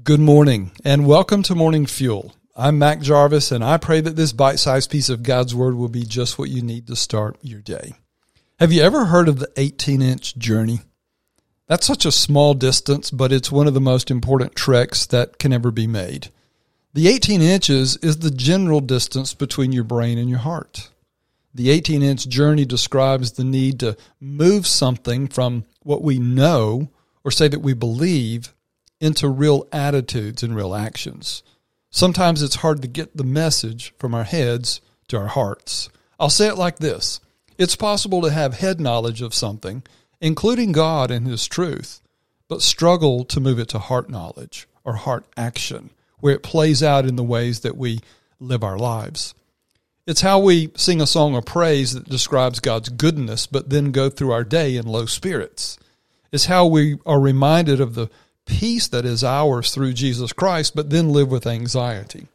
[0.00, 2.34] Good morning and welcome to Morning Fuel.
[2.56, 5.90] I'm Mac Jarvis and I pray that this bite sized piece of God's Word will
[5.90, 7.92] be just what you need to start your day.
[8.58, 10.80] Have you ever heard of the 18 inch journey?
[11.66, 15.52] That's such a small distance, but it's one of the most important treks that can
[15.52, 16.30] ever be made.
[16.94, 20.88] The 18 inches is the general distance between your brain and your heart.
[21.52, 26.88] The 18 inch journey describes the need to move something from what we know
[27.24, 28.54] or say that we believe
[29.02, 31.42] into real attitudes and real actions.
[31.90, 35.90] Sometimes it's hard to get the message from our heads to our hearts.
[36.20, 37.20] I'll say it like this
[37.58, 39.82] It's possible to have head knowledge of something,
[40.20, 42.00] including God and His truth,
[42.46, 45.90] but struggle to move it to heart knowledge or heart action,
[46.20, 48.00] where it plays out in the ways that we
[48.38, 49.34] live our lives.
[50.06, 54.08] It's how we sing a song of praise that describes God's goodness, but then go
[54.08, 55.76] through our day in low spirits.
[56.30, 58.08] It's how we are reminded of the
[58.46, 62.26] peace that is ours through Jesus Christ, but then live with anxiety.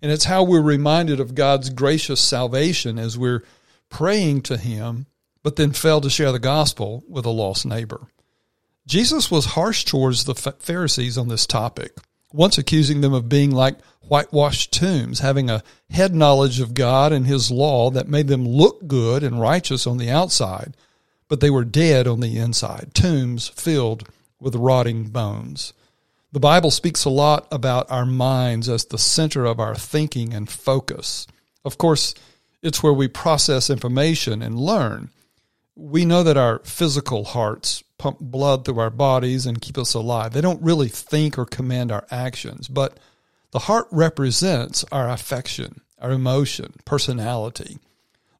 [0.00, 3.42] And it's how we're reminded of God's gracious salvation as we're
[3.88, 5.06] praying to Him,
[5.42, 8.06] but then fail to share the gospel with a lost neighbor.
[8.86, 11.92] Jesus was harsh towards the Pharisees on this topic,
[12.32, 17.26] once accusing them of being like whitewashed tombs, having a head knowledge of God and
[17.26, 20.76] His law that made them look good and righteous on the outside,
[21.28, 24.08] but they were dead on the inside, tombs filled
[24.40, 25.72] with rotting bones.
[26.30, 30.48] The Bible speaks a lot about our minds as the center of our thinking and
[30.48, 31.26] focus.
[31.64, 32.14] Of course,
[32.62, 35.10] it's where we process information and learn.
[35.74, 40.32] We know that our physical hearts pump blood through our bodies and keep us alive.
[40.32, 42.98] They don't really think or command our actions, but
[43.52, 47.78] the heart represents our affection, our emotion, personality.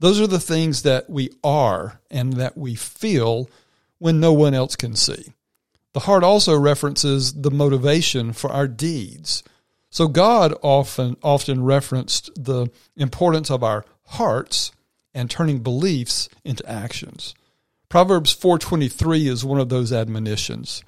[0.00, 3.48] Those are the things that we are and that we feel
[3.98, 5.32] when no one else can see.
[5.96, 9.42] The heart also references the motivation for our deeds.
[9.88, 12.66] So God often often referenced the
[12.98, 14.72] importance of our hearts
[15.14, 17.34] and turning beliefs into actions.
[17.88, 20.82] Proverbs 4:23 is one of those admonitions.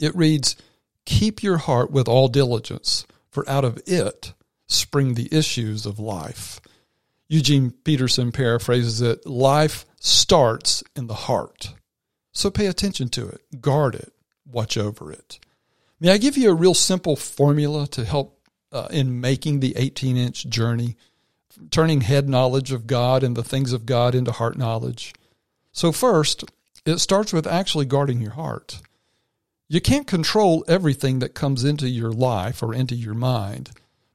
[0.00, 0.56] It reads,
[1.04, 4.32] "Keep your heart with all diligence, for out of it
[4.66, 6.58] spring the issues of life."
[7.28, 11.74] Eugene Peterson paraphrases it, "Life starts in the heart."
[12.32, 14.14] So pay attention to it, guard it,
[14.52, 15.38] watch over it.
[16.00, 18.40] May I give you a real simple formula to help
[18.72, 20.96] uh, in making the 18 inch journey,
[21.70, 25.14] turning head knowledge of God and the things of God into heart knowledge?
[25.72, 26.44] So, first,
[26.84, 28.80] it starts with actually guarding your heart.
[29.68, 33.70] You can't control everything that comes into your life or into your mind,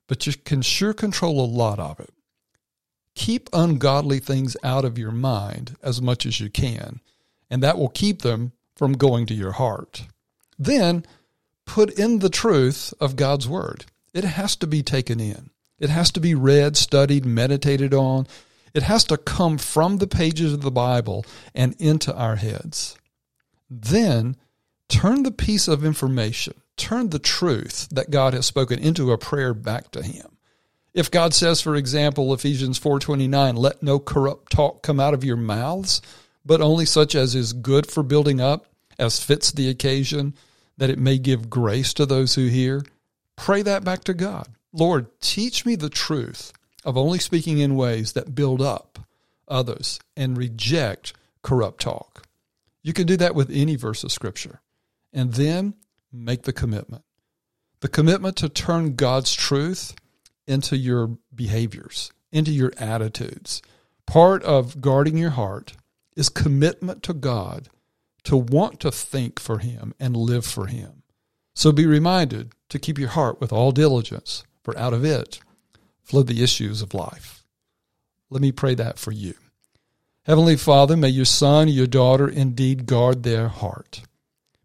[0.08, 2.14] but you can sure control a lot of it.
[3.16, 7.00] Keep ungodly things out of your mind as much as you can,
[7.50, 10.04] and that will keep them from going to your heart.
[10.57, 11.06] Then
[11.66, 13.85] put in the truth of God's Word.
[14.13, 15.50] It has to be taken in.
[15.79, 18.28] It has to be read, studied, meditated on.
[18.73, 22.97] It has to come from the pages of the Bible and into our heads.
[23.69, 24.38] Then
[24.90, 29.53] turn the piece of information, turn the truth that God has spoken into a prayer
[29.53, 30.38] back to him.
[30.94, 35.38] If God says, for example, Ephesians 4:29, let no corrupt talk come out of your
[35.38, 36.01] mouths,
[36.44, 38.66] but only such as is good for building up,
[39.00, 40.34] as fits the occasion,
[40.78, 42.84] that it may give grace to those who hear,
[43.35, 44.47] pray that back to God.
[44.74, 46.53] Lord, teach me the truth
[46.85, 49.00] of only speaking in ways that build up
[49.47, 52.28] others and reject corrupt talk.
[52.84, 54.62] You can do that with any verse of Scripture.
[55.13, 55.74] And then
[56.12, 57.03] make the commitment
[57.81, 59.96] the commitment to turn God's truth
[60.47, 63.62] into your behaviors, into your attitudes.
[64.06, 65.74] Part of guarding your heart
[66.16, 67.69] is commitment to God
[68.28, 71.02] to want to think for Him and live for Him.
[71.56, 75.40] So be reminded to keep your heart with all diligence, for out of it
[76.04, 77.46] flow the issues of life.
[78.30, 79.36] Let me pray that for you.
[80.24, 84.02] Heavenly Father, may your son, your daughter indeed guard their heart.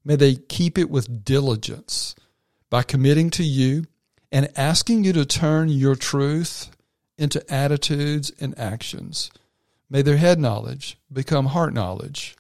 [0.05, 2.17] May they keep it with diligence
[2.69, 3.85] by committing to you
[4.33, 6.69] and asking you to turn your truth
[7.17, 9.31] into attitudes and actions.
[9.89, 12.35] May their head knowledge become heart knowledge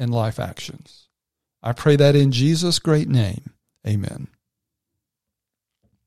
[0.00, 1.08] and life actions.
[1.62, 3.52] I pray that in Jesus' great name.
[3.86, 4.28] Amen.